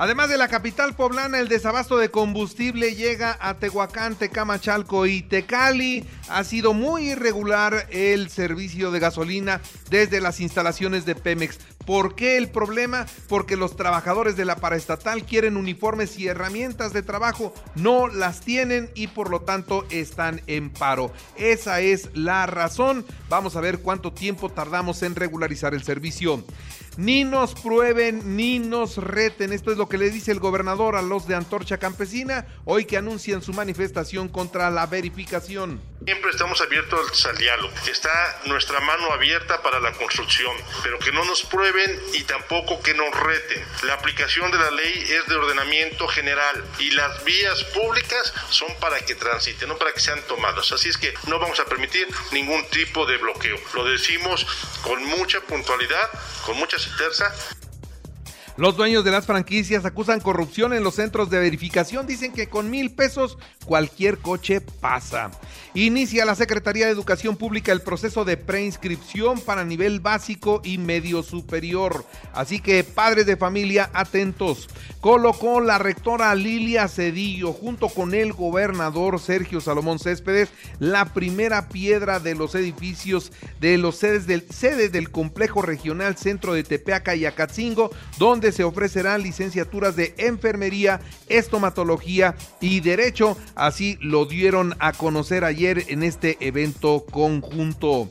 Además 0.00 0.28
de 0.28 0.38
la 0.38 0.46
capital 0.46 0.94
poblana, 0.94 1.40
el 1.40 1.48
desabasto 1.48 1.98
de 1.98 2.08
combustible 2.08 2.94
llega 2.94 3.36
a 3.40 3.54
Tehuacán, 3.54 4.14
Tecamachalco 4.14 5.06
y 5.06 5.22
Tecali. 5.22 6.04
Ha 6.28 6.44
sido 6.44 6.72
muy 6.72 7.10
irregular 7.10 7.88
el 7.90 8.30
servicio 8.30 8.92
de 8.92 9.00
gasolina 9.00 9.60
desde 9.90 10.20
las 10.20 10.38
instalaciones 10.38 11.04
de 11.04 11.16
Pemex. 11.16 11.58
¿Por 11.84 12.14
qué 12.14 12.36
el 12.36 12.48
problema? 12.48 13.06
Porque 13.28 13.56
los 13.56 13.74
trabajadores 13.74 14.36
de 14.36 14.44
la 14.44 14.54
paraestatal 14.54 15.24
quieren 15.24 15.56
uniformes 15.56 16.16
y 16.16 16.28
herramientas 16.28 16.92
de 16.92 17.02
trabajo, 17.02 17.52
no 17.74 18.06
las 18.06 18.40
tienen 18.42 18.90
y 18.94 19.08
por 19.08 19.30
lo 19.30 19.40
tanto 19.40 19.84
están 19.90 20.42
en 20.46 20.70
paro. 20.70 21.12
Esa 21.36 21.80
es 21.80 22.10
la 22.14 22.46
razón. 22.46 23.04
Vamos 23.28 23.56
a 23.56 23.60
ver 23.60 23.80
cuánto 23.80 24.12
tiempo 24.12 24.48
tardamos 24.48 25.02
en 25.02 25.16
regularizar 25.16 25.74
el 25.74 25.82
servicio. 25.82 26.44
Ni 26.98 27.22
nos 27.22 27.54
prueben 27.54 28.36
ni 28.36 28.58
nos 28.58 28.96
reten. 28.96 29.52
Esto 29.52 29.70
es 29.70 29.78
lo 29.78 29.88
que 29.88 29.98
le 29.98 30.10
dice 30.10 30.32
el 30.32 30.40
gobernador 30.40 30.96
a 30.96 31.02
los 31.02 31.28
de 31.28 31.36
Antorcha 31.36 31.78
Campesina 31.78 32.44
hoy 32.64 32.86
que 32.86 32.96
anuncian 32.96 33.40
su 33.40 33.52
manifestación 33.52 34.28
contra 34.28 34.68
la 34.68 34.84
verificación. 34.86 35.80
Siempre 36.04 36.30
estamos 36.30 36.60
abiertos 36.60 37.24
al 37.26 37.36
diálogo. 37.38 37.72
Está 37.88 38.40
nuestra 38.46 38.80
mano 38.80 39.12
abierta 39.12 39.62
para 39.62 39.78
la 39.78 39.92
construcción, 39.92 40.52
pero 40.82 40.98
que 40.98 41.12
no 41.12 41.24
nos 41.24 41.44
prueben 41.44 42.00
y 42.14 42.24
tampoco 42.24 42.80
que 42.82 42.94
nos 42.94 43.14
reten. 43.14 43.62
La 43.84 43.94
aplicación 43.94 44.50
de 44.50 44.58
la 44.58 44.70
ley 44.72 45.04
es 45.08 45.24
de 45.28 45.36
ordenamiento 45.36 46.08
general 46.08 46.64
y 46.80 46.90
las 46.90 47.22
vías 47.24 47.62
públicas 47.64 48.34
son 48.50 48.68
para 48.80 48.98
que 49.04 49.14
transiten, 49.14 49.68
no 49.68 49.76
para 49.76 49.92
que 49.92 50.00
sean 50.00 50.20
tomadas. 50.26 50.72
Así 50.72 50.88
es 50.88 50.98
que 50.98 51.14
no 51.28 51.38
vamos 51.38 51.60
a 51.60 51.64
permitir 51.66 52.08
ningún 52.32 52.64
tipo 52.70 53.06
de 53.06 53.18
bloqueo. 53.18 53.56
Lo 53.74 53.84
decimos 53.84 54.44
con 54.82 55.04
mucha 55.04 55.40
puntualidad, 55.42 56.10
con 56.44 56.56
mucha 56.56 56.78
los 58.56 58.76
dueños 58.76 59.04
de 59.04 59.12
las 59.12 59.24
franquicias 59.24 59.84
acusan 59.84 60.20
corrupción 60.20 60.72
en 60.72 60.82
los 60.82 60.96
centros 60.96 61.30
de 61.30 61.38
verificación. 61.38 62.06
Dicen 62.06 62.32
que 62.32 62.48
con 62.48 62.70
mil 62.70 62.92
pesos 62.92 63.38
cualquier 63.68 64.16
coche 64.18 64.62
pasa. 64.62 65.30
Inicia 65.74 66.24
la 66.24 66.34
Secretaría 66.34 66.86
de 66.86 66.92
Educación 66.92 67.36
Pública 67.36 67.70
el 67.70 67.82
proceso 67.82 68.24
de 68.24 68.38
preinscripción 68.38 69.38
para 69.40 69.64
nivel 69.64 70.00
básico 70.00 70.62
y 70.64 70.78
medio 70.78 71.22
superior. 71.22 72.06
Así 72.32 72.60
que 72.60 72.82
padres 72.82 73.26
de 73.26 73.36
familia 73.36 73.90
atentos. 73.92 74.68
Colocó 75.02 75.60
la 75.60 75.78
rectora 75.78 76.34
Lilia 76.34 76.88
Cedillo 76.88 77.52
junto 77.52 77.90
con 77.90 78.14
el 78.14 78.32
gobernador 78.32 79.20
Sergio 79.20 79.60
Salomón 79.60 79.98
Céspedes 79.98 80.48
la 80.78 81.04
primera 81.12 81.68
piedra 81.68 82.18
de 82.18 82.34
los 82.34 82.54
edificios 82.54 83.30
de 83.60 83.76
los 83.76 83.96
sedes 83.96 84.26
del, 84.26 84.46
del 84.90 85.10
complejo 85.10 85.60
regional 85.60 86.16
centro 86.16 86.54
de 86.54 86.64
Tepeaca 86.64 87.14
y 87.14 87.26
Acatzingo, 87.26 87.90
donde 88.18 88.52
se 88.52 88.64
ofrecerán 88.64 89.22
licenciaturas 89.22 89.96
de 89.96 90.14
enfermería, 90.16 91.00
estomatología 91.28 92.34
y 92.60 92.80
derecho. 92.80 93.36
Así 93.58 93.98
lo 94.00 94.24
dieron 94.24 94.74
a 94.78 94.92
conocer 94.92 95.44
ayer 95.44 95.84
en 95.88 96.04
este 96.04 96.38
evento 96.40 97.04
conjunto. 97.10 98.08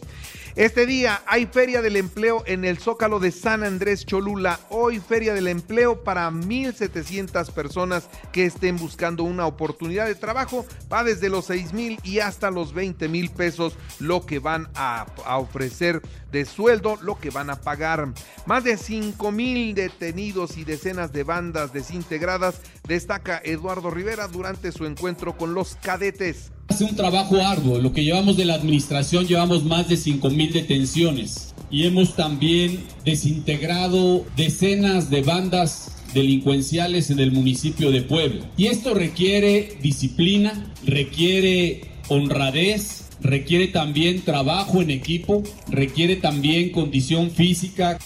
Este 0.58 0.88
día 0.88 1.22
hay 1.28 1.46
Feria 1.46 1.84
del 1.84 1.98
Empleo 1.98 2.42
en 2.48 2.66
el 2.66 2.80
Zócalo 2.80 3.20
de 3.20 3.32
San 3.32 3.64
Andrés 3.64 4.08
Cholula. 4.08 4.60
Hoy 4.70 5.00
Feria 5.00 5.36
del 5.36 5.48
Empleo 5.48 6.04
para 6.04 6.32
1.700 6.32 7.52
personas 7.52 8.10
que 8.32 8.46
estén 8.46 8.78
buscando 8.78 9.22
una 9.22 9.46
oportunidad 9.46 10.08
de 10.08 10.16
trabajo. 10.16 10.66
Va 10.92 11.04
desde 11.04 11.30
los 11.30 11.46
6 11.46 11.74
mil 11.74 12.00
y 12.02 12.22
hasta 12.22 12.50
los 12.50 12.74
20 12.74 13.08
mil 13.08 13.30
pesos 13.30 13.78
lo 14.00 14.26
que 14.26 14.40
van 14.40 14.68
a, 14.74 15.06
a, 15.26 15.38
ofrecer 15.38 16.02
de 16.32 16.44
sueldo, 16.46 16.98
lo 17.04 17.20
que 17.20 17.30
van 17.30 17.52
a 17.52 17.62
pagar. 17.62 18.12
Más 18.48 18.64
de 18.64 18.78
5 18.78 19.32
mil 19.32 19.76
detenidos 19.76 20.58
y 20.58 20.64
decenas 20.64 21.14
de 21.14 21.24
bandas 21.24 21.72
desintegradas, 21.72 22.62
destaca 22.88 23.40
Eduardo 23.44 23.92
Rivera 23.92 24.28
durante 24.28 24.72
su 24.72 24.86
encuentro 24.86 25.38
con 25.38 25.54
los 25.54 25.76
cadetes. 25.76 26.52
Hace 26.78 26.86
un 26.86 26.96
trabajo 26.96 27.38
arduo. 27.38 27.80
Lo 27.80 27.92
que 27.92 28.04
llevamos 28.04 28.38
de 28.38 28.46
la 28.46 28.54
administración 28.54 29.26
llevamos 29.26 29.66
más 29.66 29.90
de 29.90 29.98
5 29.98 30.30
mil 30.30 30.54
detenciones 30.54 31.56
y 31.72 31.88
hemos 31.88 32.16
también 32.16 32.84
desintegrado 33.04 34.24
decenas 34.36 35.10
de 35.10 35.24
bandas 35.24 35.90
delincuenciales 36.14 37.10
en 37.10 37.20
el 37.20 37.32
municipio 37.32 37.90
de 37.90 38.04
Puebla. 38.04 38.46
Y 38.58 38.68
esto 38.68 38.94
requiere 38.94 39.80
disciplina, 39.82 40.72
requiere 40.86 41.82
honradez, 42.10 43.06
requiere 43.22 43.70
también 43.70 44.22
trabajo 44.22 44.80
en 44.80 44.92
equipo, 44.92 45.42
requiere 45.72 46.18
también 46.18 46.70
condición 46.70 47.32
física. 47.32 47.98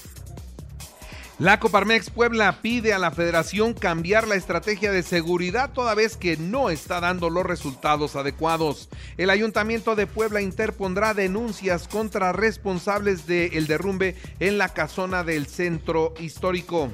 La 1.41 1.59
Coparmex 1.59 2.11
Puebla 2.11 2.59
pide 2.61 2.93
a 2.93 2.99
la 2.99 3.09
federación 3.09 3.73
cambiar 3.73 4.27
la 4.27 4.35
estrategia 4.35 4.91
de 4.91 5.01
seguridad 5.01 5.71
toda 5.71 5.95
vez 5.95 6.15
que 6.15 6.37
no 6.37 6.69
está 6.69 6.99
dando 6.99 7.31
los 7.31 7.43
resultados 7.43 8.15
adecuados. 8.15 8.89
El 9.17 9.31
Ayuntamiento 9.31 9.95
de 9.95 10.05
Puebla 10.05 10.41
interpondrá 10.41 11.15
denuncias 11.15 11.87
contra 11.87 12.31
responsables 12.31 13.25
del 13.25 13.65
derrumbe 13.65 14.15
en 14.39 14.59
la 14.59 14.69
casona 14.69 15.23
del 15.23 15.47
centro 15.47 16.13
histórico. 16.19 16.91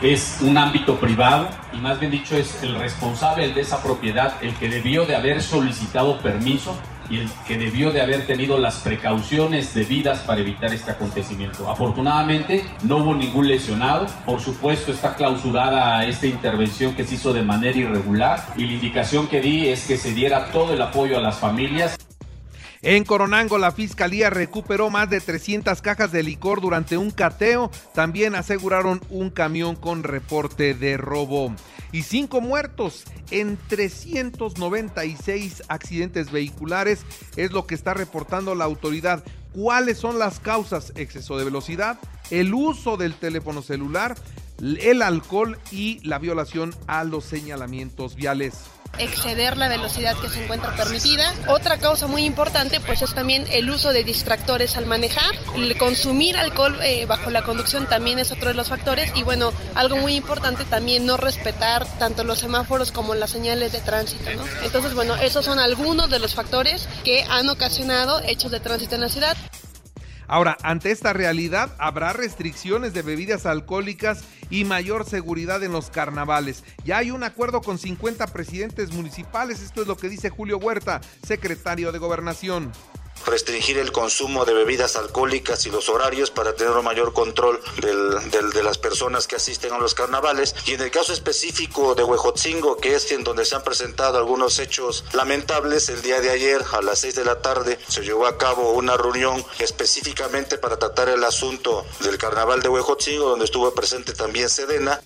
Es 0.00 0.38
un 0.40 0.56
ámbito 0.56 0.98
privado 0.98 1.50
y 1.74 1.76
más 1.76 2.00
bien 2.00 2.10
dicho 2.10 2.38
es 2.38 2.62
el 2.62 2.76
responsable 2.76 3.52
de 3.52 3.60
esa 3.60 3.82
propiedad 3.82 4.42
el 4.42 4.54
que 4.54 4.70
debió 4.70 5.04
de 5.04 5.14
haber 5.14 5.42
solicitado 5.42 6.18
permiso 6.22 6.74
y 7.10 7.18
el 7.18 7.30
que 7.46 7.58
debió 7.58 7.90
de 7.90 8.00
haber 8.00 8.26
tenido 8.26 8.58
las 8.58 8.76
precauciones 8.76 9.74
debidas 9.74 10.20
para 10.20 10.40
evitar 10.40 10.72
este 10.72 10.92
acontecimiento. 10.92 11.68
Afortunadamente 11.68 12.64
no 12.84 12.98
hubo 12.98 13.14
ningún 13.14 13.48
lesionado, 13.48 14.06
por 14.24 14.40
supuesto 14.40 14.92
está 14.92 15.14
clausurada 15.16 16.04
esta 16.06 16.26
intervención 16.26 16.94
que 16.94 17.04
se 17.04 17.16
hizo 17.16 17.32
de 17.32 17.42
manera 17.42 17.76
irregular 17.76 18.54
y 18.56 18.66
la 18.66 18.72
indicación 18.72 19.26
que 19.26 19.40
di 19.40 19.68
es 19.68 19.86
que 19.86 19.96
se 19.96 20.12
diera 20.12 20.50
todo 20.52 20.72
el 20.72 20.82
apoyo 20.82 21.18
a 21.18 21.20
las 21.20 21.38
familias. 21.38 21.96
En 22.82 23.04
Coronango, 23.04 23.58
la 23.58 23.72
fiscalía 23.72 24.30
recuperó 24.30 24.88
más 24.88 25.10
de 25.10 25.20
300 25.20 25.82
cajas 25.82 26.12
de 26.12 26.22
licor 26.22 26.62
durante 26.62 26.96
un 26.96 27.10
cateo. 27.10 27.70
También 27.92 28.34
aseguraron 28.34 29.02
un 29.10 29.28
camión 29.28 29.76
con 29.76 30.02
reporte 30.02 30.72
de 30.72 30.96
robo. 30.96 31.54
Y 31.92 32.02
cinco 32.02 32.40
muertos 32.40 33.04
en 33.30 33.58
396 33.68 35.64
accidentes 35.68 36.30
vehiculares 36.30 37.00
es 37.36 37.52
lo 37.52 37.66
que 37.66 37.74
está 37.74 37.94
reportando 37.94 38.54
la 38.54 38.64
autoridad. 38.64 39.24
¿Cuáles 39.52 39.98
son 39.98 40.18
las 40.18 40.38
causas? 40.38 40.92
Exceso 40.94 41.36
de 41.36 41.44
velocidad, 41.44 41.98
el 42.30 42.54
uso 42.54 42.96
del 42.96 43.14
teléfono 43.14 43.62
celular, 43.62 44.14
el 44.60 45.02
alcohol 45.02 45.58
y 45.72 45.98
la 46.06 46.18
violación 46.18 46.74
a 46.86 47.02
los 47.04 47.24
señalamientos 47.24 48.14
viales 48.14 48.54
exceder 48.98 49.56
la 49.56 49.68
velocidad 49.68 50.16
que 50.16 50.28
se 50.28 50.44
encuentra 50.44 50.74
permitida. 50.76 51.32
Otra 51.48 51.78
causa 51.78 52.06
muy 52.06 52.24
importante 52.24 52.80
pues 52.80 53.02
es 53.02 53.14
también 53.14 53.46
el 53.50 53.70
uso 53.70 53.92
de 53.92 54.04
distractores 54.04 54.76
al 54.76 54.86
manejar. 54.86 55.34
El 55.54 55.76
consumir 55.78 56.36
alcohol 56.36 56.78
eh, 56.82 57.06
bajo 57.06 57.30
la 57.30 57.42
conducción 57.42 57.86
también 57.86 58.18
es 58.18 58.32
otro 58.32 58.48
de 58.48 58.54
los 58.54 58.68
factores 58.68 59.12
y 59.14 59.22
bueno, 59.22 59.52
algo 59.74 59.96
muy 59.96 60.14
importante 60.14 60.64
también 60.64 61.06
no 61.06 61.16
respetar 61.16 61.86
tanto 61.98 62.24
los 62.24 62.38
semáforos 62.38 62.92
como 62.92 63.14
las 63.14 63.30
señales 63.30 63.72
de 63.72 63.80
tránsito. 63.80 64.30
¿no? 64.34 64.44
Entonces 64.62 64.94
bueno, 64.94 65.16
esos 65.16 65.44
son 65.44 65.58
algunos 65.58 66.10
de 66.10 66.18
los 66.18 66.34
factores 66.34 66.88
que 67.04 67.24
han 67.24 67.48
ocasionado 67.48 68.20
hechos 68.26 68.50
de 68.50 68.60
tránsito 68.60 68.94
en 68.94 69.00
la 69.02 69.08
ciudad. 69.08 69.36
Ahora, 70.30 70.56
ante 70.62 70.92
esta 70.92 71.12
realidad, 71.12 71.74
habrá 71.78 72.12
restricciones 72.12 72.94
de 72.94 73.02
bebidas 73.02 73.46
alcohólicas 73.46 74.22
y 74.48 74.62
mayor 74.62 75.04
seguridad 75.04 75.64
en 75.64 75.72
los 75.72 75.90
carnavales. 75.90 76.62
Ya 76.84 76.98
hay 76.98 77.10
un 77.10 77.24
acuerdo 77.24 77.62
con 77.62 77.78
50 77.78 78.28
presidentes 78.28 78.92
municipales, 78.92 79.60
esto 79.60 79.82
es 79.82 79.88
lo 79.88 79.96
que 79.96 80.08
dice 80.08 80.30
Julio 80.30 80.58
Huerta, 80.58 81.00
secretario 81.26 81.90
de 81.90 81.98
Gobernación. 81.98 82.70
Restringir 83.26 83.78
el 83.78 83.92
consumo 83.92 84.44
de 84.44 84.54
bebidas 84.54 84.96
alcohólicas 84.96 85.66
y 85.66 85.70
los 85.70 85.88
horarios 85.88 86.30
para 86.30 86.54
tener 86.54 86.72
un 86.72 86.84
mayor 86.84 87.12
control 87.12 87.60
del, 87.80 88.30
de 88.52 88.62
las 88.62 88.78
personas 88.78 89.26
que 89.26 89.36
asisten 89.36 89.72
a 89.72 89.78
los 89.78 89.94
carnavales. 89.94 90.54
Y 90.66 90.72
en 90.72 90.80
el 90.80 90.90
caso 90.90 91.12
específico 91.12 91.94
de 91.94 92.04
Huejotzingo, 92.04 92.76
que 92.76 92.94
es 92.94 93.10
en 93.12 93.24
donde 93.24 93.44
se 93.44 93.56
han 93.56 93.62
presentado 93.62 94.18
algunos 94.18 94.58
hechos 94.58 95.04
lamentables, 95.12 95.88
el 95.88 96.02
día 96.02 96.20
de 96.20 96.30
ayer 96.30 96.62
a 96.72 96.82
las 96.82 97.00
6 97.00 97.14
de 97.16 97.24
la 97.24 97.42
tarde 97.42 97.78
se 97.88 98.02
llevó 98.02 98.26
a 98.26 98.38
cabo 98.38 98.72
una 98.72 98.96
reunión 98.96 99.44
específicamente 99.58 100.58
para 100.58 100.78
tratar 100.78 101.08
el 101.08 101.24
asunto 101.24 101.84
del 102.00 102.18
carnaval 102.18 102.62
de 102.62 102.68
Huejotzingo, 102.68 103.28
donde 103.30 103.44
estuvo 103.44 103.72
presente 103.74 104.12
también 104.12 104.48
Sedena. 104.48 105.00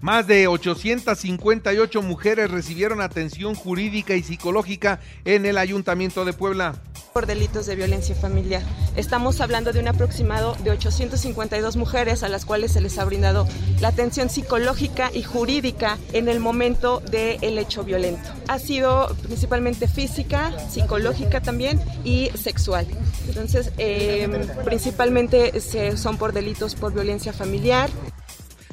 Más 0.00 0.26
de 0.26 0.48
858 0.48 2.02
mujeres 2.02 2.50
recibieron 2.50 3.00
atención 3.00 3.54
jurídica 3.54 4.16
y 4.16 4.22
psicológica 4.24 5.00
en 5.24 5.46
el 5.46 5.58
Ayuntamiento 5.58 6.24
de 6.24 6.32
Puebla 6.32 6.74
por 7.12 7.26
delitos 7.26 7.66
de 7.66 7.76
violencia 7.76 8.14
familiar. 8.14 8.62
Estamos 8.96 9.40
hablando 9.40 9.72
de 9.72 9.80
un 9.80 9.88
aproximado 9.88 10.56
de 10.62 10.70
852 10.70 11.76
mujeres 11.76 12.22
a 12.22 12.28
las 12.28 12.44
cuales 12.44 12.72
se 12.72 12.80
les 12.80 12.98
ha 12.98 13.04
brindado 13.04 13.46
la 13.80 13.88
atención 13.88 14.30
psicológica 14.30 15.10
y 15.12 15.22
jurídica 15.22 15.98
en 16.12 16.28
el 16.28 16.40
momento 16.40 17.00
del 17.00 17.58
hecho 17.58 17.84
violento. 17.84 18.28
Ha 18.48 18.58
sido 18.58 19.14
principalmente 19.22 19.88
física, 19.88 20.52
psicológica 20.70 21.40
también 21.40 21.80
y 22.04 22.30
sexual. 22.34 22.86
Entonces, 23.28 23.72
eh, 23.78 24.28
principalmente 24.64 25.60
se, 25.60 25.96
son 25.96 26.16
por 26.16 26.32
delitos 26.32 26.74
por 26.74 26.92
violencia 26.92 27.32
familiar. 27.32 27.90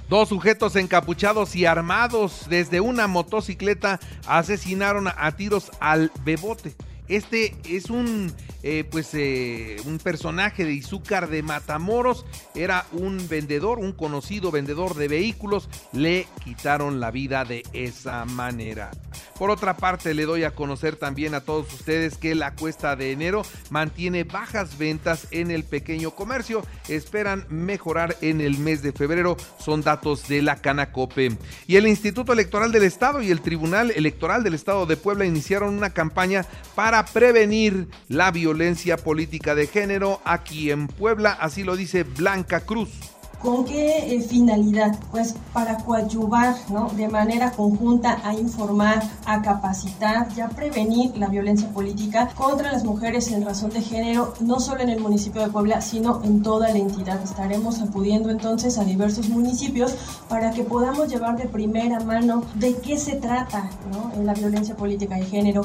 Dos 0.10 0.30
sujetos 0.30 0.76
encapuchados 0.76 1.56
y 1.56 1.68
armados 1.68 2.48
desde 2.50 2.82
una 2.82 3.06
motocicleta 3.08 4.00
asesinaron 4.26 5.08
a 5.08 5.32
tiros 5.36 5.72
al 5.80 6.12
bebote. 6.24 6.76
Este 7.10 7.56
es 7.68 7.90
un, 7.90 8.32
eh, 8.62 8.84
pues, 8.90 9.10
eh, 9.14 9.78
un 9.86 10.00
personaje 10.00 10.66
de 10.66 10.74
Izúcar 10.74 11.30
de 11.30 11.44
Matamoros. 11.44 12.26
Era 12.56 12.86
un 12.92 13.28
vendedor, 13.30 13.80
un 13.80 13.94
conocido 13.94 14.52
vendedor 14.52 14.96
de 14.96 15.08
vehículos. 15.08 15.70
Le 15.94 16.28
quitaron 16.44 17.00
la 17.00 17.12
vida 17.12 17.46
de 17.46 17.64
esa 17.74 18.26
manera. 18.26 18.92
Por 19.38 19.52
otra 19.52 19.78
parte, 19.78 20.14
le 20.14 20.26
doy 20.26 20.44
a 20.44 20.52
conocer 20.52 20.98
también 20.98 21.34
a 21.34 21.42
todos 21.42 21.74
ustedes 21.74 22.18
que 22.18 22.36
la 22.36 22.56
cuesta 22.56 22.98
de 22.98 23.14
enero 23.14 23.44
mantiene 23.70 24.26
bajas 24.26 24.78
ventas 24.78 25.28
en 25.32 25.52
el 25.52 25.64
pequeño 25.64 26.12
comercio. 26.12 26.62
Esperan 26.90 27.46
mejorar 27.50 28.18
en 28.22 28.42
el 28.42 28.58
mes 28.58 28.82
de 28.82 28.92
febrero. 28.92 29.38
Son 29.58 29.82
datos 29.82 30.28
de 30.28 30.42
la 30.42 30.58
Canacope. 30.58 31.38
Y 31.68 31.78
el 31.78 31.88
Instituto 31.88 32.34
Electoral 32.34 32.72
del 32.74 32.84
Estado 32.84 33.22
y 33.22 33.32
el 33.32 33.42
Tribunal 33.42 33.92
Electoral 33.92 34.44
del 34.44 34.56
Estado 34.56 34.86
de 34.86 34.98
Puebla 34.98 35.26
iniciaron 35.26 35.74
una 35.74 35.92
campaña 35.92 36.46
para 36.76 37.06
prevenir 37.06 37.88
la 38.10 38.32
violencia 38.32 38.49
política 39.04 39.56
de 39.56 39.68
género 39.68 40.22
aquí 40.26 40.72
en 40.72 40.88
Puebla. 40.88 41.32
Así 41.32 41.64
lo 41.64 41.76
dice 41.76 42.04
Blanca 42.04 42.62
Cruz. 42.62 42.90
¿Con 43.42 43.64
qué 43.64 44.14
eh, 44.14 44.22
finalidad? 44.22 45.00
Pues 45.12 45.34
para 45.54 45.78
coadyuvar 45.78 46.56
¿no? 46.70 46.90
de 46.90 47.08
manera 47.08 47.52
conjunta 47.52 48.20
a 48.26 48.34
informar, 48.34 49.02
a 49.26 49.42
capacitar 49.42 50.28
y 50.36 50.42
a 50.42 50.50
prevenir 50.50 51.16
la 51.16 51.30
violencia 51.30 51.70
política 51.70 52.28
contra 52.36 52.74
las 52.74 52.84
mujeres 52.84 53.32
en 53.32 53.46
razón 53.46 53.70
de 53.70 53.82
género, 53.82 54.34
no 54.42 54.60
solo 54.60 54.82
en 54.82 54.90
el 54.90 55.00
municipio 55.00 55.42
de 55.42 55.48
Puebla, 55.48 55.80
sino 55.80 56.22
en 56.26 56.44
toda 56.44 56.68
la 56.70 56.80
entidad. 56.80 57.24
Estaremos 57.24 57.82
acudiendo 57.82 58.30
entonces 58.30 58.78
a 58.78 58.84
diversos 58.84 59.30
municipios 59.30 59.96
para 60.28 60.52
que 60.52 60.64
podamos 60.64 61.08
llevar 61.08 61.38
de 61.38 61.48
primera 61.48 62.02
mano 62.02 62.44
de 62.56 62.76
qué 62.76 62.98
se 62.98 63.16
trata 63.16 63.70
¿no? 63.90 64.12
en 64.16 64.26
la 64.26 64.34
violencia 64.34 64.76
política 64.76 65.16
de 65.16 65.26
género. 65.26 65.62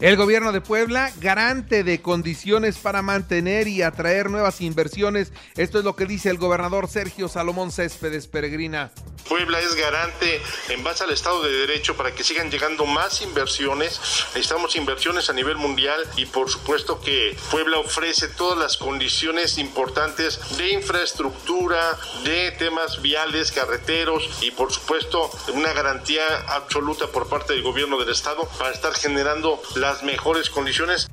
El 0.00 0.16
gobierno 0.16 0.50
de 0.50 0.62
Puebla, 0.62 1.12
garante 1.20 1.84
de 1.84 2.00
condiciones 2.00 2.78
para 2.78 3.02
mantener 3.02 3.68
y 3.68 3.82
atraer 3.82 4.30
nuevas 4.30 4.62
inversiones. 4.62 5.30
Esto 5.58 5.78
es 5.78 5.84
lo 5.84 5.94
que 5.94 6.06
dice 6.06 6.30
el 6.30 6.38
gobernador 6.38 6.88
Sergio 6.88 7.28
Salomón 7.28 7.70
Céspedes 7.70 8.26
Peregrina. 8.26 8.92
Puebla 9.28 9.60
es 9.60 9.74
garante 9.74 10.40
en 10.68 10.82
base 10.82 11.04
al 11.04 11.10
Estado 11.10 11.42
de 11.42 11.52
Derecho 11.52 11.96
para 11.96 12.14
que 12.14 12.24
sigan 12.24 12.50
llegando 12.50 12.86
más 12.86 13.20
inversiones. 13.20 14.00
Necesitamos 14.34 14.76
inversiones 14.76 15.28
a 15.28 15.34
nivel 15.34 15.56
mundial 15.56 16.02
y 16.16 16.26
por 16.26 16.50
supuesto 16.50 17.00
que 17.00 17.36
Puebla 17.50 17.78
ofrece 17.78 18.28
todas 18.28 18.58
las 18.58 18.76
condiciones 18.78 19.58
importantes 19.58 20.56
de 20.56 20.72
infraestructura, 20.72 21.98
de 22.24 22.52
temas 22.52 23.02
viales, 23.02 23.52
carreteros 23.52 24.28
y 24.40 24.50
por 24.50 24.72
supuesto 24.72 25.30
una 25.52 25.72
garantía 25.74 26.24
absoluta 26.48 27.06
por 27.08 27.28
parte 27.28 27.52
del 27.52 27.62
gobierno 27.62 27.98
del 27.98 28.08
Estado 28.08 28.48
para 28.58 28.72
estar 28.72 28.94
generando 28.94 29.62
la 29.76 29.90
las 29.90 30.04
mejores 30.04 30.50
condiciones. 30.50 31.08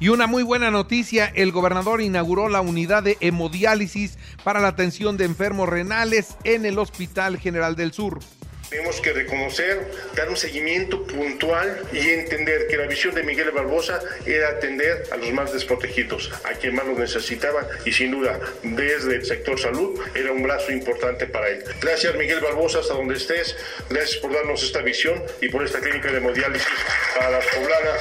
Y 0.00 0.10
una 0.10 0.28
muy 0.28 0.44
buena 0.44 0.70
noticia, 0.70 1.32
el 1.34 1.50
gobernador 1.50 2.00
inauguró 2.00 2.48
la 2.48 2.60
unidad 2.60 3.02
de 3.02 3.16
hemodiálisis 3.20 4.16
para 4.44 4.60
la 4.60 4.68
atención 4.68 5.16
de 5.16 5.24
enfermos 5.24 5.68
renales 5.68 6.36
en 6.44 6.66
el 6.66 6.78
Hospital 6.78 7.38
General 7.38 7.74
del 7.74 7.92
Sur. 7.92 8.20
Tenemos 8.70 9.00
que 9.00 9.12
reconocer, 9.12 9.90
dar 10.14 10.28
un 10.28 10.36
seguimiento 10.36 11.02
puntual 11.04 11.84
y 11.90 12.10
entender 12.10 12.68
que 12.68 12.76
la 12.76 12.86
visión 12.86 13.14
de 13.14 13.22
Miguel 13.22 13.50
Barbosa 13.50 13.98
era 14.26 14.50
atender 14.50 15.04
a 15.10 15.16
los 15.16 15.32
más 15.32 15.52
desprotegidos, 15.54 16.30
a 16.44 16.52
quien 16.52 16.74
más 16.74 16.86
lo 16.86 16.96
necesitaba 16.96 17.66
y 17.86 17.92
sin 17.92 18.10
duda 18.10 18.38
desde 18.62 19.16
el 19.16 19.24
sector 19.24 19.58
salud 19.58 19.98
era 20.14 20.32
un 20.32 20.42
brazo 20.42 20.70
importante 20.70 21.26
para 21.26 21.48
él. 21.48 21.64
Gracias 21.80 22.14
Miguel 22.16 22.40
Barbosa, 22.40 22.80
hasta 22.80 22.92
donde 22.92 23.16
estés, 23.16 23.56
gracias 23.88 24.20
por 24.20 24.34
darnos 24.34 24.62
esta 24.62 24.82
visión 24.82 25.22
y 25.40 25.48
por 25.48 25.64
esta 25.64 25.80
clínica 25.80 26.12
de 26.12 26.18
hemodiálisis 26.18 26.68
para 27.16 27.30
las 27.30 27.46
poblanas 27.46 27.98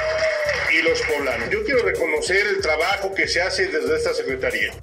y 0.77 0.81
los 0.83 1.01
poblanos. 1.01 1.50
Yo 1.50 1.63
quiero 1.63 1.83
reconocer 1.83 2.45
el 2.47 2.62
trabajo 2.62 3.13
que 3.13 3.27
se 3.27 3.41
hace 3.41 3.68
desde 3.68 3.95
esta 3.95 4.13
Secretaría. 4.13 4.74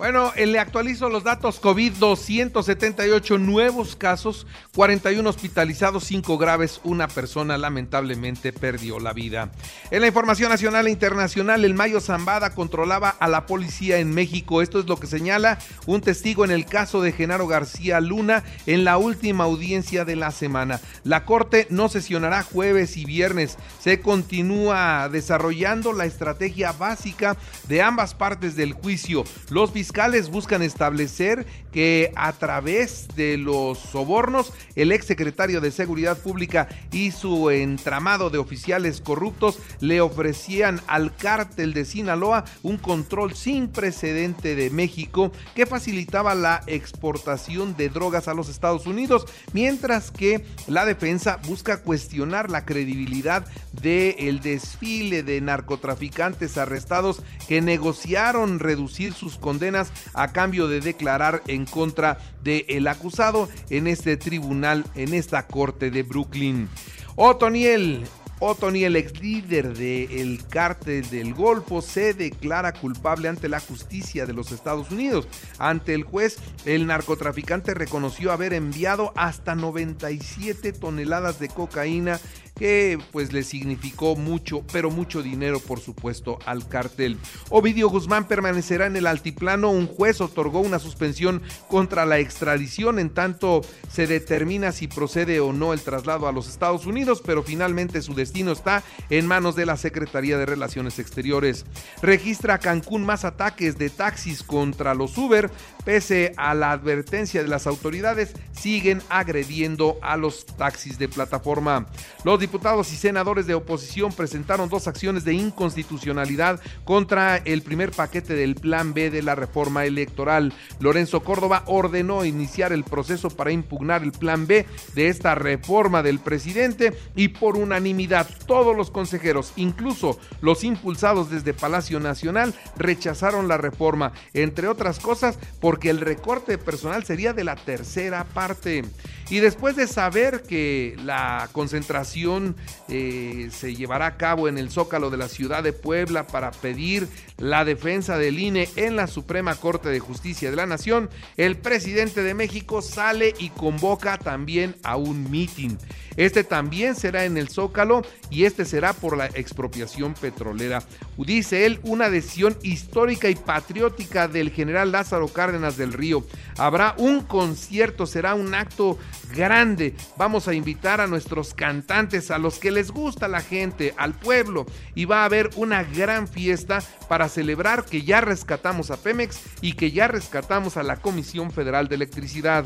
Bueno, 0.00 0.32
le 0.34 0.58
actualizo 0.58 1.10
los 1.10 1.24
datos 1.24 1.60
COVID, 1.60 1.92
278 1.98 3.36
nuevos 3.36 3.96
casos, 3.96 4.46
41 4.74 5.28
hospitalizados, 5.28 6.04
5 6.04 6.38
graves, 6.38 6.80
una 6.84 7.06
persona 7.06 7.58
lamentablemente 7.58 8.50
perdió 8.54 8.98
la 8.98 9.12
vida. 9.12 9.52
En 9.90 10.00
la 10.00 10.06
información 10.06 10.48
nacional 10.48 10.86
e 10.86 10.90
internacional, 10.90 11.66
el 11.66 11.74
Mayo 11.74 12.00
Zambada 12.00 12.54
controlaba 12.54 13.10
a 13.10 13.28
la 13.28 13.44
policía 13.44 13.98
en 13.98 14.14
México. 14.14 14.62
Esto 14.62 14.78
es 14.80 14.86
lo 14.86 14.96
que 14.96 15.06
señala 15.06 15.58
un 15.84 16.00
testigo 16.00 16.46
en 16.46 16.50
el 16.50 16.64
caso 16.64 17.02
de 17.02 17.12
Genaro 17.12 17.46
García 17.46 18.00
Luna 18.00 18.42
en 18.64 18.84
la 18.84 18.96
última 18.96 19.44
audiencia 19.44 20.06
de 20.06 20.16
la 20.16 20.30
semana. 20.30 20.80
La 21.04 21.26
corte 21.26 21.66
no 21.68 21.90
sesionará 21.90 22.42
jueves 22.42 22.96
y 22.96 23.04
viernes. 23.04 23.58
Se 23.78 24.00
continúa 24.00 25.10
desarrollando 25.10 25.92
la 25.92 26.06
estrategia 26.06 26.72
básica 26.72 27.36
de 27.68 27.82
ambas 27.82 28.14
partes 28.14 28.56
del 28.56 28.72
juicio. 28.72 29.24
Los 29.50 29.72
fiscales 29.72 29.89
buscan 30.30 30.62
establecer 30.62 31.46
que 31.72 32.12
a 32.16 32.32
través 32.32 33.08
de 33.16 33.36
los 33.36 33.78
sobornos, 33.78 34.52
el 34.76 34.92
exsecretario 34.92 35.60
de 35.60 35.70
Seguridad 35.70 36.18
Pública 36.18 36.68
y 36.92 37.10
su 37.10 37.50
entramado 37.50 38.30
de 38.30 38.38
oficiales 38.38 39.00
corruptos 39.00 39.58
le 39.80 40.00
ofrecían 40.00 40.80
al 40.86 41.14
cártel 41.14 41.74
de 41.74 41.84
Sinaloa 41.84 42.44
un 42.62 42.76
control 42.76 43.34
sin 43.34 43.68
precedente 43.68 44.54
de 44.54 44.70
México 44.70 45.32
que 45.54 45.66
facilitaba 45.66 46.34
la 46.34 46.62
exportación 46.66 47.76
de 47.76 47.88
drogas 47.88 48.28
a 48.28 48.34
los 48.34 48.48
Estados 48.48 48.86
Unidos, 48.86 49.26
mientras 49.52 50.10
que 50.10 50.44
la 50.66 50.84
defensa 50.84 51.40
busca 51.46 51.82
cuestionar 51.82 52.50
la 52.50 52.64
credibilidad 52.64 53.44
del 53.72 54.40
desfile 54.40 55.22
de 55.22 55.40
narcotraficantes 55.40 56.58
arrestados 56.58 57.22
que 57.48 57.60
negociaron 57.60 58.58
reducir 58.58 59.12
sus 59.12 59.36
condenas 59.36 59.79
a 60.14 60.32
cambio 60.32 60.68
de 60.68 60.80
declarar 60.80 61.42
en 61.46 61.66
contra 61.66 62.18
del 62.42 62.64
el 62.68 62.86
acusado 62.88 63.48
en 63.68 63.86
este 63.86 64.16
tribunal, 64.16 64.84
en 64.94 65.14
esta 65.14 65.46
corte 65.46 65.90
de 65.90 66.02
Brooklyn. 66.02 66.68
Otoniel, 67.16 68.04
Otoniel, 68.42 68.96
ex 68.96 69.20
líder 69.20 69.76
del 69.76 70.40
cártel 70.48 71.08
del 71.10 71.34
Golfo, 71.34 71.82
se 71.82 72.14
declara 72.14 72.72
culpable 72.72 73.28
ante 73.28 73.50
la 73.50 73.60
justicia 73.60 74.24
de 74.24 74.32
los 74.32 74.50
Estados 74.50 74.90
Unidos. 74.90 75.28
Ante 75.58 75.92
el 75.92 76.04
juez, 76.04 76.38
el 76.64 76.86
narcotraficante 76.86 77.74
reconoció 77.74 78.32
haber 78.32 78.54
enviado 78.54 79.12
hasta 79.14 79.54
97 79.54 80.72
toneladas 80.72 81.38
de 81.38 81.48
cocaína 81.48 82.18
que 82.60 82.98
pues 83.10 83.32
le 83.32 83.42
significó 83.42 84.16
mucho, 84.16 84.62
pero 84.70 84.90
mucho 84.90 85.22
dinero 85.22 85.60
por 85.60 85.80
supuesto 85.80 86.38
al 86.44 86.68
cartel. 86.68 87.16
Ovidio 87.48 87.88
Guzmán 87.88 88.28
permanecerá 88.28 88.84
en 88.84 88.96
el 88.96 89.06
altiplano, 89.06 89.70
un 89.70 89.86
juez 89.86 90.20
otorgó 90.20 90.60
una 90.60 90.78
suspensión 90.78 91.40
contra 91.68 92.04
la 92.04 92.18
extradición 92.18 92.98
en 92.98 93.08
tanto 93.08 93.62
se 93.90 94.06
determina 94.06 94.72
si 94.72 94.88
procede 94.88 95.40
o 95.40 95.54
no 95.54 95.72
el 95.72 95.80
traslado 95.80 96.28
a 96.28 96.32
los 96.32 96.48
Estados 96.48 96.84
Unidos, 96.84 97.22
pero 97.24 97.42
finalmente 97.42 98.02
su 98.02 98.12
destino 98.12 98.52
está 98.52 98.82
en 99.08 99.26
manos 99.26 99.56
de 99.56 99.64
la 99.64 99.78
Secretaría 99.78 100.36
de 100.36 100.44
Relaciones 100.44 100.98
Exteriores. 100.98 101.64
Registra 102.02 102.58
Cancún 102.58 103.06
más 103.06 103.24
ataques 103.24 103.78
de 103.78 103.88
taxis 103.88 104.42
contra 104.42 104.94
los 104.94 105.16
Uber, 105.16 105.50
pese 105.86 106.34
a 106.36 106.52
la 106.54 106.72
advertencia 106.72 107.42
de 107.42 107.48
las 107.48 107.66
autoridades, 107.66 108.34
siguen 108.52 109.00
agrediendo 109.08 109.96
a 110.02 110.18
los 110.18 110.44
taxis 110.44 110.98
de 110.98 111.08
plataforma. 111.08 111.86
Los 112.22 112.38
diputados 112.50 112.92
y 112.92 112.96
senadores 112.96 113.46
de 113.46 113.54
oposición 113.54 114.12
presentaron 114.12 114.68
dos 114.68 114.88
acciones 114.88 115.24
de 115.24 115.34
inconstitucionalidad 115.34 116.60
contra 116.82 117.36
el 117.36 117.62
primer 117.62 117.92
paquete 117.92 118.34
del 118.34 118.56
Plan 118.56 118.92
B 118.92 119.08
de 119.08 119.22
la 119.22 119.36
reforma 119.36 119.84
electoral. 119.84 120.52
Lorenzo 120.80 121.22
Córdoba 121.22 121.62
ordenó 121.66 122.24
iniciar 122.24 122.72
el 122.72 122.82
proceso 122.82 123.30
para 123.30 123.52
impugnar 123.52 124.02
el 124.02 124.10
Plan 124.10 124.48
B 124.48 124.66
de 124.96 125.06
esta 125.06 125.36
reforma 125.36 126.02
del 126.02 126.18
presidente 126.18 126.92
y 127.14 127.28
por 127.28 127.56
unanimidad 127.56 128.28
todos 128.48 128.76
los 128.76 128.90
consejeros, 128.90 129.52
incluso 129.54 130.18
los 130.40 130.64
impulsados 130.64 131.30
desde 131.30 131.54
Palacio 131.54 132.00
Nacional, 132.00 132.52
rechazaron 132.76 133.46
la 133.46 133.58
reforma, 133.58 134.10
entre 134.34 134.66
otras 134.66 134.98
cosas 134.98 135.38
porque 135.60 135.88
el 135.88 136.00
recorte 136.00 136.58
personal 136.58 137.04
sería 137.04 137.32
de 137.32 137.44
la 137.44 137.54
tercera 137.54 138.24
parte. 138.24 138.82
Y 139.30 139.38
después 139.38 139.76
de 139.76 139.86
saber 139.86 140.42
que 140.42 140.96
la 141.04 141.48
concentración 141.52 142.56
eh, 142.88 143.48
se 143.52 143.76
llevará 143.76 144.06
a 144.06 144.16
cabo 144.16 144.48
en 144.48 144.58
el 144.58 144.70
Zócalo 144.70 145.08
de 145.08 145.18
la 145.18 145.28
ciudad 145.28 145.62
de 145.62 145.72
Puebla 145.72 146.26
para 146.26 146.50
pedir 146.50 147.06
la 147.38 147.64
defensa 147.64 148.18
del 148.18 148.40
INE 148.40 148.68
en 148.74 148.96
la 148.96 149.06
Suprema 149.06 149.54
Corte 149.54 149.88
de 149.88 150.00
Justicia 150.00 150.50
de 150.50 150.56
la 150.56 150.66
Nación, 150.66 151.08
el 151.36 151.56
presidente 151.56 152.22
de 152.22 152.34
México 152.34 152.82
sale 152.82 153.32
y 153.38 153.50
convoca 153.50 154.18
también 154.18 154.74
a 154.82 154.96
un 154.96 155.30
mitin. 155.30 155.78
Este 156.16 156.44
también 156.44 156.96
será 156.96 157.24
en 157.24 157.38
el 157.38 157.48
Zócalo 157.48 158.02
y 158.30 158.44
este 158.44 158.64
será 158.64 158.92
por 158.92 159.16
la 159.16 159.26
expropiación 159.26 160.14
petrolera. 160.14 160.82
Dice 161.16 161.64
él, 161.64 161.80
una 161.82 162.10
decisión 162.10 162.58
histórica 162.62 163.30
y 163.30 163.36
patriótica 163.36 164.26
del 164.28 164.50
general 164.50 164.92
Lázaro 164.92 165.28
Cárdenas 165.28 165.76
del 165.76 165.92
Río. 165.92 166.26
Habrá 166.58 166.94
un 166.98 167.20
concierto, 167.20 168.06
será 168.06 168.34
un 168.34 168.54
acto 168.54 168.98
grande. 169.30 169.94
Vamos 170.16 170.48
a 170.48 170.54
invitar 170.54 171.00
a 171.00 171.06
nuestros 171.06 171.54
cantantes, 171.54 172.30
a 172.30 172.38
los 172.38 172.58
que 172.58 172.70
les 172.70 172.90
gusta 172.90 173.28
la 173.28 173.40
gente, 173.40 173.94
al 173.96 174.14
pueblo, 174.14 174.66
y 174.94 175.04
va 175.04 175.22
a 175.22 175.24
haber 175.24 175.50
una 175.56 175.82
gran 175.82 176.28
fiesta 176.28 176.80
para 177.08 177.28
celebrar 177.28 177.84
que 177.84 178.02
ya 178.02 178.20
rescatamos 178.20 178.90
a 178.90 178.96
Pemex 178.96 179.40
y 179.60 179.72
que 179.74 179.90
ya 179.90 180.08
rescatamos 180.08 180.76
a 180.76 180.82
la 180.82 180.96
Comisión 180.96 181.50
Federal 181.50 181.88
de 181.88 181.96
Electricidad. 181.96 182.64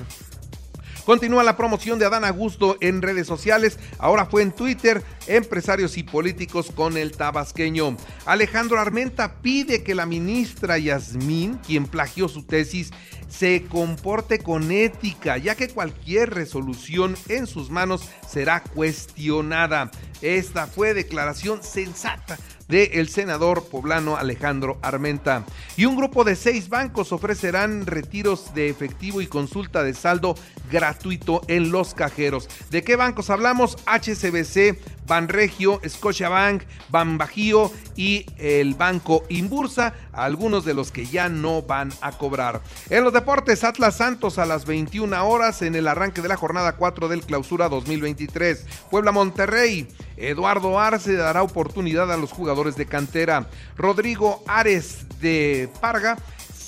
Continúa 1.04 1.44
la 1.44 1.56
promoción 1.56 1.98
de 1.98 2.06
Adán 2.06 2.24
Augusto 2.24 2.78
en 2.80 3.02
redes 3.02 3.26
sociales. 3.26 3.78
Ahora 3.98 4.24
fue 4.24 4.40
en 4.42 4.52
Twitter, 4.52 5.02
empresarios 5.26 5.98
y 5.98 6.02
políticos 6.02 6.72
con 6.74 6.96
el 6.96 7.12
tabasqueño. 7.12 7.96
Alejandro 8.24 8.80
Armenta 8.80 9.40
pide 9.42 9.82
que 9.82 9.94
la 9.94 10.06
ministra 10.06 10.78
Yasmín, 10.78 11.58
quien 11.58 11.86
plagió 11.86 12.28
su 12.28 12.44
tesis, 12.44 12.90
se 13.28 13.64
comporte 13.64 14.38
con 14.38 14.72
ética, 14.72 15.36
ya 15.36 15.54
que 15.56 15.68
cualquier 15.68 16.30
resolución 16.30 17.16
en 17.28 17.46
sus 17.46 17.68
manos 17.68 18.08
será 18.26 18.62
cuestionada. 18.62 19.90
Esta 20.22 20.66
fue 20.66 20.94
declaración 20.94 21.62
sensata 21.62 22.38
del 22.68 23.08
senador 23.08 23.64
poblano 23.64 24.16
Alejandro 24.16 24.78
Armenta. 24.82 25.44
Y 25.76 25.84
un 25.84 25.96
grupo 25.96 26.24
de 26.24 26.36
seis 26.36 26.68
bancos 26.68 27.12
ofrecerán 27.12 27.86
retiros 27.86 28.54
de 28.54 28.68
efectivo 28.68 29.20
y 29.20 29.26
consulta 29.26 29.82
de 29.82 29.94
saldo 29.94 30.34
gratuito 30.70 31.42
en 31.48 31.70
los 31.70 31.94
cajeros. 31.94 32.48
¿De 32.70 32.82
qué 32.82 32.96
bancos 32.96 33.30
hablamos? 33.30 33.76
HCBC, 33.86 34.78
Banregio, 35.06 35.80
Scotiabank, 35.86 36.62
Banbajío 36.88 37.70
y 37.96 38.26
el 38.38 38.74
Banco 38.74 39.24
Inbursa, 39.28 39.94
algunos 40.12 40.64
de 40.64 40.74
los 40.74 40.90
que 40.90 41.06
ya 41.06 41.28
no 41.28 41.62
van 41.62 41.92
a 42.00 42.12
cobrar. 42.12 42.60
En 42.90 43.04
los 43.04 43.12
deportes, 43.12 43.64
Atlas 43.64 43.96
Santos 43.96 44.38
a 44.38 44.46
las 44.46 44.66
21 44.66 45.26
horas 45.26 45.62
en 45.62 45.74
el 45.74 45.88
arranque 45.88 46.22
de 46.22 46.28
la 46.28 46.36
jornada 46.36 46.76
4 46.76 47.08
del 47.08 47.22
Clausura 47.22 47.68
2023. 47.68 48.66
Puebla 48.90 49.12
Monterrey, 49.12 49.88
Eduardo 50.16 50.78
Arce 50.78 51.14
dará 51.14 51.42
oportunidad 51.42 52.10
a 52.12 52.16
los 52.16 52.32
jugadores 52.32 52.76
de 52.76 52.86
cantera. 52.86 53.46
Rodrigo 53.76 54.42
Ares 54.46 55.06
de 55.20 55.68
Parga 55.80 56.16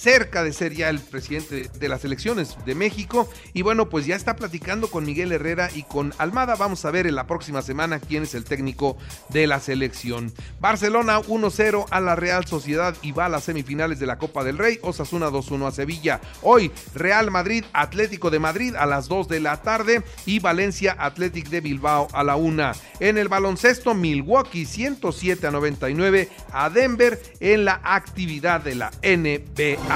cerca 0.07 0.45
de 0.45 0.53
ser 0.53 0.73
ya 0.73 0.89
el 0.89 1.01
presidente 1.01 1.69
de 1.81 1.89
las 1.89 2.05
elecciones 2.05 2.57
de 2.65 2.77
México. 2.77 3.29
Y 3.55 3.63
bueno, 3.63 3.89
pues 3.89 4.07
ya 4.07 4.15
está 4.15 4.37
platicando 4.37 4.89
con 4.89 5.05
Miguel 5.05 5.33
Herrera 5.33 5.69
y 5.75 5.83
con 5.83 6.15
Almada. 6.19 6.55
Vamos 6.55 6.85
a 6.85 6.93
ver 6.93 7.09
en 7.09 7.17
la 7.17 7.27
próxima 7.27 7.61
semana 7.61 7.99
quién 7.99 8.23
es 8.23 8.37
el 8.37 8.45
técnico 8.45 8.97
de 9.31 9.49
la 9.49 9.59
selección. 9.59 10.33
Barcelona 10.61 11.21
1-0 11.21 11.87
a 11.91 12.01
la 12.01 12.15
Real 12.15 12.47
Sociedad 12.47 12.97
y 13.03 13.11
va 13.11 13.27
a 13.27 13.29
las 13.29 13.43
semifinales 13.43 13.99
de 13.99 14.07
la 14.07 14.17
Copa 14.17 14.45
del 14.45 14.59
Rey. 14.59 14.79
Osasuna 14.81 15.29
2-1 15.29 15.67
a 15.67 15.73
Sevilla. 15.73 16.21
Hoy 16.41 16.71
Real 16.95 17.33
Madrid, 17.33 17.65
Atlético 17.73 18.31
de 18.31 18.39
Madrid 18.39 18.77
a 18.77 18.87
las 18.87 19.09
2 19.09 19.27
de 19.27 19.41
la 19.41 19.61
tarde 19.63 20.05
y 20.25 20.39
Valencia 20.39 20.95
Athletic 21.01 21.49
de 21.49 21.61
Bilbao 21.61 22.07
a 22.13 22.23
la 22.23 22.37
1. 22.37 22.71
En 23.01 23.19
el 23.19 23.27
baloncesto, 23.27 23.93
Milwaukee 23.93 24.67
107 24.67 25.49
a 25.49 25.51
99 25.51 26.29
a 26.53 26.71
Denver 26.71 27.21
en 27.41 27.65
la 27.65 27.81
actividad 27.83 28.61
de 28.61 28.77
la 28.77 28.93
NBA. 29.03 29.96